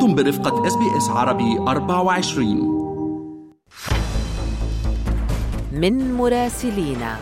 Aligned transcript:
أنتم 0.00 0.14
برفقة 0.14 0.66
SBS 0.66 1.08
عربي 1.08 1.58
24 1.58 2.46
من 5.72 6.12
مراسلينا. 6.14 7.16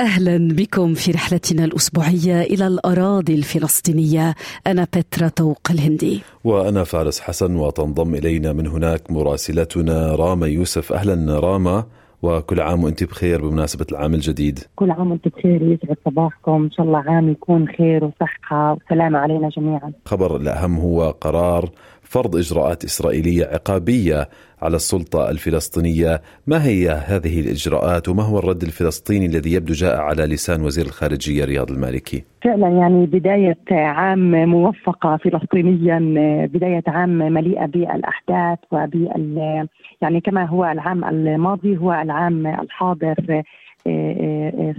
أهلا 0.00 0.54
بكم 0.54 0.94
في 0.94 1.10
رحلتنا 1.10 1.64
الأسبوعية 1.64 2.42
إلى 2.42 2.66
الأراضي 2.66 3.34
الفلسطينية. 3.34 4.34
أنا 4.66 4.84
بترا 4.84 5.28
طوق 5.28 5.60
الهندي. 5.70 6.20
وأنا 6.44 6.84
فارس 6.84 7.20
حسن 7.20 7.56
وتنضم 7.56 8.14
إلينا 8.14 8.52
من 8.52 8.66
هناك 8.66 9.10
مراسلتنا 9.10 10.14
راما 10.14 10.46
يوسف. 10.46 10.92
أهلا 10.92 11.40
راما 11.40 11.84
وكل 12.22 12.60
عام 12.60 12.84
وانت 12.84 13.04
بخير 13.04 13.48
بمناسبة 13.48 13.86
العام 13.92 14.14
الجديد. 14.14 14.58
كل 14.76 14.90
عام 14.90 15.10
وأنتم 15.10 15.30
بخير 15.30 15.62
يسعد 15.62 15.96
صباحكم. 16.04 16.62
إن 16.64 16.70
شاء 16.70 16.86
الله 16.86 16.98
عام 16.98 17.28
يكون 17.28 17.68
خير 17.68 18.04
وصحة 18.04 18.72
وسلامه 18.72 19.18
علينا 19.18 19.48
جميعا. 19.48 19.92
خبر 20.04 20.36
الأهم 20.36 20.76
هو 20.76 21.10
قرار 21.10 21.70
فرض 22.10 22.36
إجراءات 22.36 22.84
إسرائيلية 22.84 23.44
عقابية 23.44 24.28
على 24.62 24.76
السلطة 24.76 25.30
الفلسطينية، 25.30 26.20
ما 26.46 26.64
هي 26.64 26.90
هذه 26.90 27.40
الإجراءات 27.40 28.08
وما 28.08 28.22
هو 28.22 28.38
الرد 28.38 28.62
الفلسطيني 28.62 29.26
الذي 29.26 29.52
يبدو 29.52 29.72
جاء 29.72 29.96
على 29.96 30.22
لسان 30.22 30.62
وزير 30.62 30.86
الخارجية 30.86 31.44
رياض 31.44 31.70
المالكي؟ 31.70 32.24
فعلا 32.44 32.68
يعني 32.68 33.06
بداية 33.06 33.58
عام 33.70 34.48
موفقة 34.48 35.16
فلسطينيا، 35.16 35.98
بداية 36.46 36.82
عام 36.86 37.18
مليئة 37.18 37.66
بالأحداث 37.66 38.58
وبال 38.72 39.66
يعني 40.02 40.20
كما 40.20 40.44
هو 40.44 40.64
العام 40.64 41.04
الماضي 41.04 41.76
هو 41.76 41.92
العام 41.92 42.46
الحاضر 42.46 43.42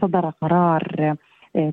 صدر 0.01 0.31
قرار 0.41 1.15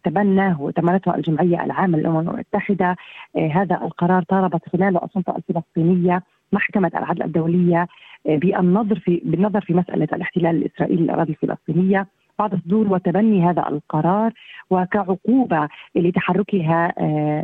تبناه 0.05 0.63
وتمنته 0.63 1.15
الجمعية 1.15 1.65
العامة 1.65 1.99
للأمم 1.99 2.31
المتحدة. 2.31 2.97
هذا 3.37 3.81
القرار 3.83 4.23
طالبت 4.23 4.69
خلاله 4.73 5.01
السلطة 5.05 5.37
الفلسطينية 5.37 6.23
محكمة 6.53 6.91
العدل 6.97 7.23
الدولية 7.23 7.89
بالنظر 8.25 8.99
في 8.99 9.23
بالنظر 9.25 9.61
في 9.61 9.75
مسألة 9.75 10.09
الاحتلال 10.13 10.57
الإسرائيلي 10.57 11.03
للأراضي 11.03 11.33
الفلسطينية. 11.33 12.07
بعد 12.39 12.55
صدور 12.55 12.93
وتبني 12.93 13.43
هذا 13.51 13.69
القرار 13.69 14.33
وكعقوبة 14.71 15.69
لتحركها 15.95 16.93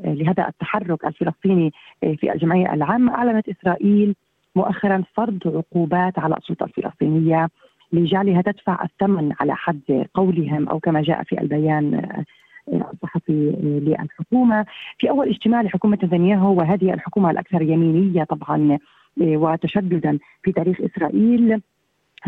لهذا 0.04 0.48
التحرك 0.48 1.04
الفلسطيني 1.04 1.72
في 2.00 2.32
الجمعية 2.32 2.74
العامة 2.74 3.14
أعلنت 3.14 3.48
إسرائيل 3.48 4.14
مؤخرا 4.56 5.02
فرض 5.14 5.38
عقوبات 5.46 6.18
على 6.18 6.36
السلطة 6.36 6.64
الفلسطينية. 6.64 7.48
لجعلها 7.94 8.42
تدفع 8.42 8.84
الثمن 8.84 9.32
على 9.40 9.54
حد 9.56 10.06
قولهم 10.14 10.68
أو 10.68 10.80
كما 10.80 11.02
جاء 11.02 11.22
في 11.22 11.40
البيان 11.40 12.08
الصحفي 12.72 13.56
للحكومة. 13.62 14.66
في 14.98 15.10
أول 15.10 15.28
اجتماع 15.28 15.62
لحكومة 15.62 15.98
نتنياهو 16.04 16.54
وهذه 16.54 16.94
الحكومة 16.94 17.30
الأكثر 17.30 17.62
يمينية 17.62 18.24
طبعا 18.24 18.78
وتشددا 19.20 20.18
في 20.42 20.52
تاريخ 20.52 20.80
إسرائيل 20.80 21.60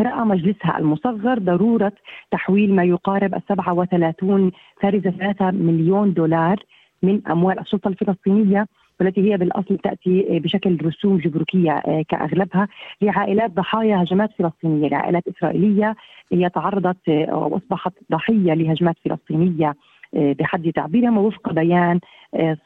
رأى 0.00 0.24
مجلسها 0.24 0.78
المصغر 0.78 1.38
ضرورة 1.38 1.92
تحويل 2.30 2.74
ما 2.74 2.84
يقارب 2.84 3.42
37 3.48 4.52
فارزة 4.80 5.10
3 5.10 5.50
مليون 5.50 6.12
دولار 6.12 6.56
من 7.02 7.26
أموال 7.26 7.58
السلطة 7.58 7.88
الفلسطينية 7.88 8.66
والتي 9.00 9.32
هي 9.32 9.36
بالأصل 9.36 9.78
تأتي 9.78 10.38
بشكل 10.38 10.78
رسوم 10.86 11.18
جمركيه 11.18 11.82
كأغلبها 12.08 12.68
لعائلات 13.02 13.50
ضحايا 13.50 14.02
هجمات 14.02 14.30
فلسطينية، 14.38 14.88
لعائلات 14.88 15.22
إسرائيلية 15.28 15.94
هي 16.32 16.48
تعرضت 16.48 17.08
وأصبحت 17.28 17.92
ضحية 18.12 18.54
لهجمات 18.54 18.96
فلسطينية 19.04 19.74
بحد 20.12 20.72
تعبيرهم 20.74 21.18
ووفق 21.18 21.52
بيان 21.52 22.00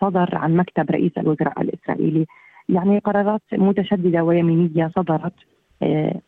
صدر 0.00 0.28
عن 0.32 0.56
مكتب 0.56 0.90
رئيس 0.90 1.12
الوزراء 1.18 1.60
الإسرائيلي. 1.60 2.26
يعني 2.68 2.98
قرارات 2.98 3.42
متشددة 3.52 4.24
ويمينية 4.24 4.90
صدرت 4.96 5.32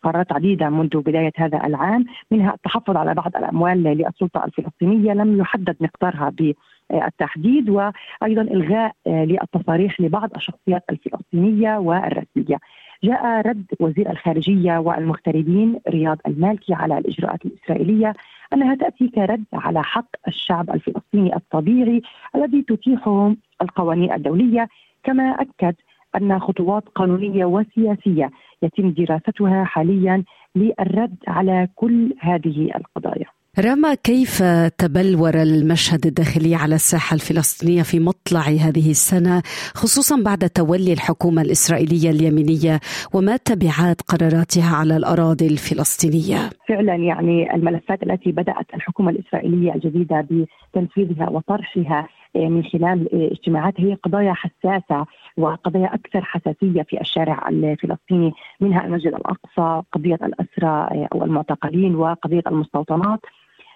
قرارات 0.03 0.31
عديدة 0.31 0.69
منذ 0.69 1.01
بداية 1.01 1.31
هذا 1.37 1.65
العام 1.65 2.05
منها 2.31 2.53
التحفظ 2.53 2.97
على 2.97 3.13
بعض 3.13 3.35
الأموال 3.37 3.83
للسلطة 3.83 4.45
الفلسطينية 4.45 5.13
لم 5.13 5.39
يحدد 5.39 5.75
مقدارها 5.79 6.29
بالتحديد 6.93 7.69
وأيضا 7.69 8.41
إلغاء 8.41 8.95
للتصاريح 9.07 10.01
لبعض 10.01 10.29
الشخصيات 10.35 10.83
الفلسطينية 10.89 11.77
والرسمية. 11.77 12.57
جاء 13.03 13.47
رد 13.47 13.65
وزير 13.79 14.11
الخارجية 14.11 14.77
والمغتربين 14.77 15.79
رياض 15.89 16.17
المالكي 16.27 16.73
على 16.73 16.97
الإجراءات 16.97 17.45
الإسرائيلية 17.45 18.13
أنها 18.53 18.75
تأتي 18.75 19.07
كرد 19.07 19.43
على 19.53 19.83
حق 19.83 20.07
الشعب 20.27 20.69
الفلسطيني 20.69 21.35
الطبيعي 21.35 22.01
الذي 22.35 22.61
تتيحه 22.61 23.35
القوانين 23.61 24.13
الدولية 24.13 24.67
كما 25.03 25.23
أكد 25.23 25.75
أن 26.15 26.39
خطوات 26.39 26.89
قانونية 26.89 27.45
وسياسية 27.45 28.31
يتم 28.63 28.89
دراستها 28.89 29.63
حاليا 29.63 30.23
للرد 30.55 31.15
على 31.27 31.67
كل 31.75 32.13
هذه 32.19 32.69
القضايا. 32.75 33.25
رما 33.59 33.93
كيف 33.93 34.43
تبلور 34.77 35.33
المشهد 35.41 36.05
الداخلي 36.05 36.55
على 36.55 36.75
الساحة 36.75 37.13
الفلسطينية 37.13 37.81
في 37.81 37.99
مطلع 37.99 38.39
هذه 38.39 38.89
السنة 38.91 39.41
خصوصا 39.75 40.23
بعد 40.23 40.49
تولي 40.49 40.93
الحكومة 40.93 41.41
الإسرائيلية 41.41 42.09
اليمينية 42.09 42.79
وما 43.13 43.37
تبعات 43.37 44.01
قراراتها 44.01 44.75
على 44.75 44.97
الأراضي 44.97 45.47
الفلسطينية؟ 45.47 46.49
فعلا 46.67 46.95
يعني 46.95 47.55
الملفات 47.55 48.03
التي 48.03 48.31
بدأت 48.31 48.65
الحكومة 48.73 49.11
الإسرائيلية 49.11 49.73
الجديدة 49.75 50.27
بتنفيذها 50.29 51.29
وطرحها 51.29 52.07
من 52.35 52.63
خلال 52.63 53.09
اجتماعات 53.31 53.73
هي 53.77 53.93
قضايا 53.93 54.33
حساسة 54.33 55.05
وقضايا 55.37 55.93
أكثر 55.93 56.21
حساسية 56.21 56.81
في 56.81 57.01
الشارع 57.01 57.49
الفلسطيني 57.49 58.31
منها 58.61 58.85
المسجد 58.85 59.13
الأقصى 59.13 59.81
قضية 59.91 60.19
الأسرى 60.23 61.07
أو 61.13 61.23
المعتقلين 61.23 61.95
وقضية 61.95 62.43
المستوطنات. 62.47 63.19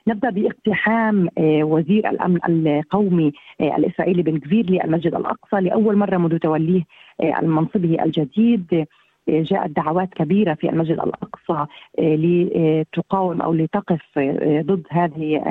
نبدأ 0.08 0.30
باقتحام 0.30 1.30
وزير 1.40 2.10
الأمن 2.10 2.40
القومي 2.68 3.32
الإسرائيلي 3.62 4.22
بن 4.22 4.40
كفير 4.40 4.70
للمسجد 4.70 5.16
الأقصى 5.16 5.62
لأول 5.62 5.96
مرة 5.96 6.18
منذ 6.18 6.38
توليه 6.38 6.84
منصبه 7.42 8.04
الجديد. 8.06 8.86
جاءت 9.30 9.70
دعوات 9.70 10.14
كبيرة 10.14 10.54
في 10.54 10.70
المسجد 10.70 11.00
الأقصى 11.00 11.66
لتقاوم 12.00 13.42
أو 13.42 13.54
لتقف 13.54 14.02
ضد 14.62 14.84
هذه 14.90 15.42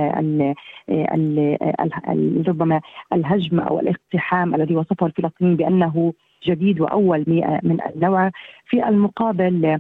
ربما 2.49 2.81
الهجم 3.13 3.61
أو 3.61 3.81
الاقتحام 3.81 4.55
الذي 4.55 4.77
وصفه 4.77 5.07
الفلسطينيين 5.07 5.57
بأنه 5.57 6.13
جديد 6.47 6.81
وأول 6.81 7.25
من 7.63 7.79
النوع. 7.97 8.31
في 8.67 8.89
المقابل 8.89 9.79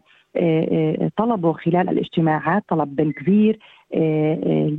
طلبوا 1.17 1.53
خلال 1.53 1.89
الاجتماعات 1.89 2.65
طلب 2.69 2.97
بن 2.97 3.13
كفير 3.13 3.59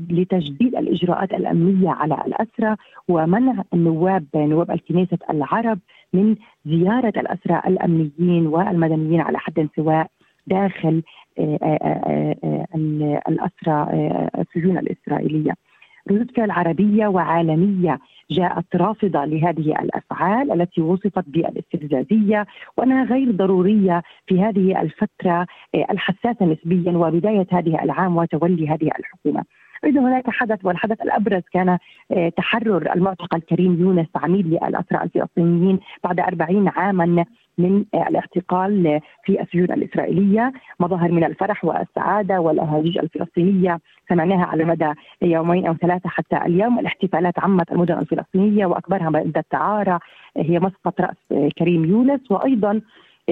لتجديد 0.10 0.76
الإجراءات 0.76 1.34
الأمنية 1.34 1.90
على 1.90 2.18
الأسرى 2.28 2.76
ومنع 3.08 3.64
النواب 3.74 4.26
نواب 4.36 4.72
الكنيسة 4.72 5.18
العرب 5.30 5.80
من 6.14 6.36
زيارة 6.66 7.14
الأسرى 7.18 7.62
الأمنيين 7.68 8.48
والمدنيين 8.48 9.22
على 9.22 9.38
حد 9.38 9.68
سواء 9.76 10.08
داخل 10.48 11.04
الأسرى 13.30 13.88
السجون 14.40 14.78
الإسرائيلية. 14.78 15.54
ردود 16.12 16.32
فعل 16.32 16.52
عربية 16.52 17.08
وعالمية 17.08 18.00
جاءت 18.32 18.76
رافضة 18.76 19.26
لهذه 19.26 19.76
الأفعال 19.82 20.62
التي 20.62 20.82
وصفت 20.82 21.24
بالاستفزازية 21.28 22.46
وأنها 22.78 23.04
غير 23.04 23.32
ضرورية 23.32 24.04
في 24.28 24.42
هذه 24.42 24.82
الفترة 24.82 25.48
الحساسة 25.76 26.46
نسبيا 26.46 26.92
وبداية 26.92 27.48
هذه 27.52 27.84
العام 27.84 28.18
وتولي 28.18 28.68
هذه 28.68 28.90
الحكومة. 29.00 29.44
أيضا 29.86 30.02
هناك 30.02 30.30
حدث 30.30 30.66
والحدث 30.66 31.02
الأبرز 31.02 31.42
كان 31.54 31.78
تحرر 32.38 32.94
المعتقل 32.96 33.40
كريم 33.40 33.80
يونس 33.80 34.08
عميد 34.16 34.48
للأسرى 34.48 35.04
الفلسطينيين 35.04 35.80
بعد 36.04 36.20
40 36.20 36.68
عاما 36.68 37.26
من 37.58 37.86
الاعتقال 37.94 39.00
في 39.24 39.42
السجون 39.42 39.72
الإسرائيلية، 39.72 40.54
مظاهر 40.80 41.12
من 41.12 41.24
الفرح 41.24 41.66
والسعادة 41.66 42.40
والاهاجيج 42.40 42.98
الفلسطينية 42.98 43.80
سمعناها 44.10 44.46
على 44.46 44.64
مدى 44.66 44.94
يومين 45.22 45.68
أو 45.68 45.74
ثلاثة 45.74 46.10
حتى 46.10 46.38
اليوم، 46.38 46.80
الاحتفالات 46.80 47.40
عمت 47.40 47.72
المدن 47.72 47.98
الفلسطينية 47.98 48.66
وأكبرها 48.66 49.10
مائده 49.10 49.40
التعارى 49.40 50.00
هي 50.38 50.60
مسقط 50.60 51.02
رأس 51.02 51.50
كريم 51.58 51.86
يونس 51.86 52.32
وأيضا 52.32 52.82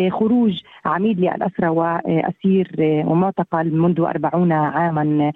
خروج 0.10 0.62
عميد 0.86 1.19
للأسرة 1.19 1.69
وأسير 1.69 2.72
ومعتقل 2.80 3.74
منذ 3.74 4.01
أربعون 4.01 4.51
عاما 4.51 5.31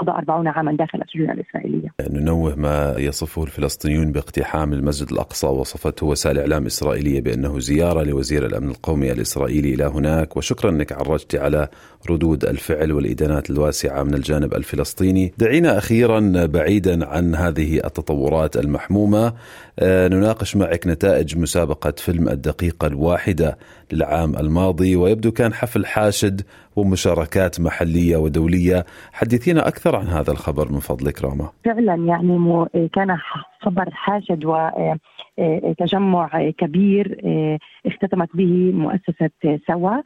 قضى 0.00 0.10
40 0.10 0.48
عاما 0.48 0.72
داخل 0.72 1.02
السجون 1.02 1.30
الإسرائيلية. 1.30 1.88
ننوه 2.10 2.54
ما 2.56 2.94
يصفه 2.98 3.42
الفلسطينيون 3.42 4.12
باقتحام 4.12 4.72
المسجد 4.72 5.12
الأقصى 5.12 5.46
وصفته 5.46 6.06
وسائل 6.06 6.38
إعلام 6.38 6.66
إسرائيلية 6.66 7.20
بأنه 7.20 7.58
زيارة 7.58 8.02
لوزير 8.02 8.46
الأمن 8.46 8.68
القومي 8.68 9.12
الإسرائيلي 9.12 9.74
إلى 9.74 9.84
هناك. 9.84 10.36
وشكرا 10.36 10.70
أنك 10.70 10.92
عرجت 10.92 11.34
على 11.34 11.68
ردود 12.10 12.44
الفعل 12.44 12.92
والإدانات 12.92 13.50
الواسعة 13.50 14.02
من 14.02 14.14
الجانب 14.14 14.54
الفلسطيني. 14.54 15.32
دعينا 15.38 15.78
أخيرا 15.78 16.46
بعيدا 16.46 17.06
عن 17.06 17.34
هذه 17.34 17.76
التطورات 17.76 18.56
المحمومة. 18.56 19.34
آه، 19.78 20.08
نناقش 20.08 20.56
معك 20.56 20.86
نتائج 20.86 21.38
مسابقة 21.38 21.94
فيلم 21.96 22.28
الدقيقة 22.28 22.86
الواحدة 22.86 23.58
للعام 23.92 24.36
الماضي. 24.36 24.96
ويبدو 24.96 25.32
كان 25.32 25.54
حفل 25.54 25.86
حاشد 25.86 26.42
ومشاركات 26.76 27.60
محلية 27.60 28.16
ودولية. 28.16 28.84
حدثينا 29.12 29.68
أكثر 29.68 29.96
عن 29.96 30.06
هذا 30.06 30.32
الخبر 30.32 30.72
من 30.72 30.78
فضلك 30.78 31.24
راما. 31.24 31.48
فعلا 31.64 31.94
يعني 31.94 32.38
مو 32.38 32.68
كان 32.92 33.16
خبر 33.60 33.90
حاشد 33.90 34.44
وتجمع 35.38 36.50
كبير 36.58 37.20
اختتمت 37.86 38.28
به 38.34 38.72
مؤسسة 38.74 39.58
سوا 39.66 40.02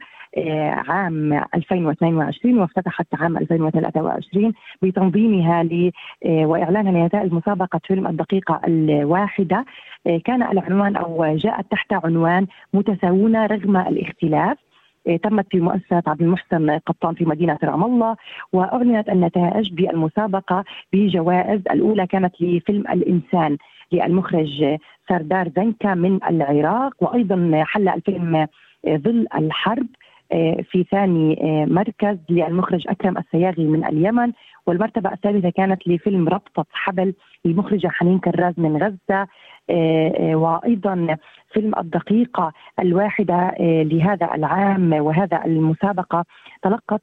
عام 0.89 1.33
2022 1.33 2.57
وافتتحت 2.59 3.07
عام 3.13 3.37
2023 3.37 4.53
بتنظيمها 4.81 5.63
ل 5.63 5.91
وإعلانها 6.25 6.91
لنتائج 6.91 7.33
مسابقة 7.33 7.79
فيلم 7.83 8.07
الدقيقة 8.07 8.61
الواحدة. 8.67 9.65
كان 10.25 10.43
العنوان 10.43 10.95
أو 10.95 11.35
جاءت 11.35 11.71
تحت 11.71 11.93
عنوان 11.93 12.47
متساوون 12.73 13.35
رغم 13.45 13.77
الاختلاف. 13.77 14.57
تمت 15.23 15.45
في 15.51 15.59
مؤسسة 15.59 16.03
عبد 16.07 16.21
المحسن 16.21 16.69
قطان 16.77 17.13
في 17.13 17.25
مدينة 17.25 17.57
رام 17.63 17.83
الله 17.83 18.15
وأعلنت 18.53 19.09
النتائج 19.09 19.73
بالمسابقة 19.73 20.63
بجوائز 20.93 21.61
الأولى 21.71 22.07
كانت 22.07 22.41
لفيلم 22.41 22.81
الإنسان 22.81 23.57
للمخرج 23.91 24.77
سردار 25.09 25.49
زنكا 25.55 25.93
من 25.93 26.19
العراق 26.29 26.93
وأيضا 27.03 27.63
حل 27.63 27.89
الفيلم 27.89 28.47
ظل 28.89 29.27
الحرب 29.35 29.87
في 30.63 30.85
ثاني 30.91 31.35
مركز 31.69 32.17
للمخرج 32.29 32.87
أكرم 32.87 33.17
السياغي 33.17 33.65
من 33.65 33.85
اليمن 33.85 34.31
والمرتبة 34.67 35.13
الثالثة 35.13 35.49
كانت 35.49 35.87
لفيلم 35.87 36.29
ربطة 36.29 36.65
حبل 36.73 37.13
للمخرجه 37.45 37.87
حنين 37.87 38.19
كراز 38.19 38.53
من 38.57 38.77
غزة. 38.83 39.27
وأيضا 40.33 41.17
فيلم 41.53 41.71
الدقيقة 41.79 42.51
الواحدة 42.79 43.55
لهذا 43.59 44.29
العام 44.35 44.93
وهذا 44.93 45.45
المسابقة 45.45 46.25
تلقت 46.61 47.01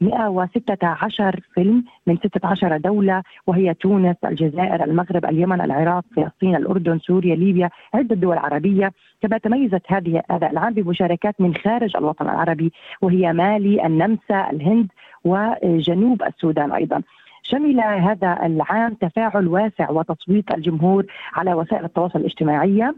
116 0.00 1.40
فيلم 1.54 1.84
من 2.06 2.16
16 2.16 2.76
دولة 2.76 3.22
وهي 3.46 3.74
تونس، 3.74 4.16
الجزائر، 4.24 4.84
المغرب، 4.84 5.24
اليمن، 5.24 5.60
العراق، 5.60 6.04
فلسطين، 6.16 6.56
الأردن، 6.56 6.98
سوريا، 6.98 7.34
ليبيا، 7.34 7.70
عدة 7.94 8.14
دول 8.14 8.38
عربية، 8.38 8.92
كما 9.22 9.38
تميزت 9.38 9.82
هذه 9.86 10.22
هذا 10.30 10.50
العام 10.50 10.74
بمشاركات 10.74 11.40
من 11.40 11.54
خارج 11.54 11.96
الوطن 11.96 12.24
العربي 12.24 12.72
وهي 13.02 13.32
مالي، 13.32 13.86
النمسا، 13.86 14.50
الهند 14.50 14.88
وجنوب 15.24 16.22
السودان 16.22 16.72
أيضا. 16.72 17.02
شمل 17.42 17.80
هذا 17.80 18.38
العام 18.46 18.94
تفاعل 18.94 19.48
واسع 19.48 19.90
وتصويت 19.90 20.54
الجمهور 20.54 21.06
على 21.34 21.54
وسائل 21.54 21.84
التواصل 21.84 22.18
الاجتماعية. 22.18 22.94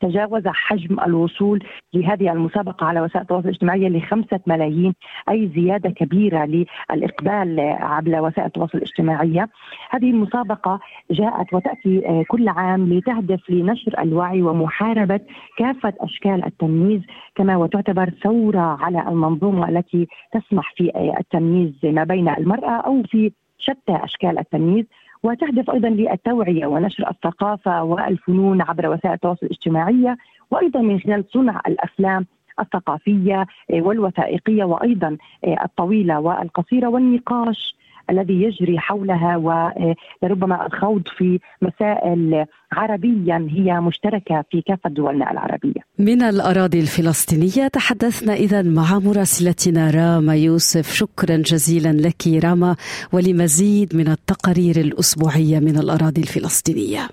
تجاوز 0.00 0.46
حجم 0.46 1.00
الوصول 1.00 1.64
لهذه 1.94 2.32
المسابقة 2.32 2.86
على 2.86 3.00
وسائل 3.00 3.22
التواصل 3.22 3.48
الاجتماعي 3.48 3.88
لخمسة 3.88 4.40
ملايين 4.46 4.94
أي 5.28 5.50
زيادة 5.54 5.90
كبيرة 5.90 6.44
للإقبال 6.44 7.60
عبر 7.80 8.20
وسائل 8.20 8.46
التواصل 8.46 8.78
الاجتماعية. 8.78 9.48
هذه 9.90 10.10
المسابقة 10.10 10.80
جاءت 11.10 11.54
وتأتي 11.54 12.24
كل 12.28 12.48
عام 12.48 12.92
لتهدف 12.92 13.50
لنشر 13.50 14.02
الوعي 14.02 14.42
ومحاربة 14.42 15.20
كافة 15.58 15.92
أشكال 16.00 16.44
التمييز 16.46 17.02
كما 17.34 17.56
وتعتبر 17.56 18.10
ثورة 18.22 18.76
على 18.82 19.08
المنظومة 19.08 19.68
التي 19.68 20.08
تسمح 20.32 20.72
في 20.76 20.92
التمييز 21.20 21.72
ما 21.84 22.04
بين 22.04 22.28
المرأة 22.28 22.80
أو 22.80 23.02
في 23.02 23.32
شتى 23.60 24.04
أشكال 24.04 24.38
التمييز 24.38 24.84
وتهدف 25.22 25.70
أيضا 25.70 25.88
للتوعية 25.88 26.66
ونشر 26.66 27.10
الثقافة 27.10 27.82
والفنون 27.82 28.62
عبر 28.62 28.88
وسائل 28.88 29.14
التواصل 29.14 29.46
الاجتماعيه 29.46 30.16
وأيضا 30.50 30.80
من 30.80 31.00
خلال 31.00 31.24
صنع 31.32 31.60
الأفلام 31.66 32.26
الثقافية 32.60 33.46
والوثائقية 33.72 34.64
وأيضا 34.64 35.16
الطويلة 35.64 36.20
والقصيرة 36.20 36.88
والنقاش. 36.88 37.74
الذي 38.10 38.42
يجري 38.42 38.78
حولها 38.78 39.36
ولربما 39.36 40.66
الخوض 40.66 41.02
في 41.18 41.38
مسائل 41.62 42.46
عربيا 42.72 43.48
هي 43.50 43.80
مشتركة 43.80 44.44
في 44.50 44.62
كافة 44.66 44.90
دولنا 44.90 45.30
العربية. 45.30 45.80
من 45.98 46.22
الأراضي 46.22 46.80
الفلسطينية 46.80 47.68
تحدثنا 47.68 48.34
اذا 48.34 48.62
مع 48.62 48.98
مراسلتنا 48.98 49.90
راما 49.90 50.36
يوسف 50.36 50.92
شكرا 50.92 51.36
جزيلا 51.36 51.92
لك 51.92 52.44
راما 52.44 52.76
ولمزيد 53.12 53.96
من 53.96 54.08
التقارير 54.08 54.76
الأسبوعية 54.76 55.58
من 55.58 55.76
الأراضي 55.78 56.20
الفلسطينية. 56.20 57.08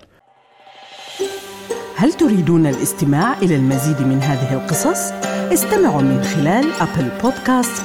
هل 1.96 2.12
تريدون 2.12 2.66
الاستماع 2.66 3.38
إلى 3.42 3.56
المزيد 3.56 4.06
من 4.06 4.18
هذه 4.18 4.54
القصص؟ 4.54 5.12
استمعوا 5.52 6.02
من 6.02 6.22
خلال 6.22 6.64
أبل 6.80 7.08
بودكاست، 7.22 7.84